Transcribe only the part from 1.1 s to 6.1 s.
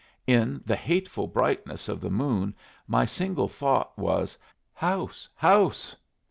brightness of the moon my single thought was "House! House!"